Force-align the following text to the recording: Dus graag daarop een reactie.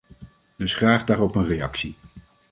Dus 0.57 0.75
graag 0.75 1.03
daarop 1.05 1.35
een 1.35 1.45
reactie. 1.45 1.95